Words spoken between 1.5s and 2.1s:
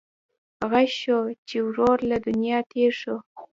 ورور